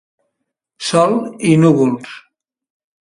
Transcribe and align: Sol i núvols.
Sol 0.87 1.13
i 1.51 1.53
núvols. 1.65 2.17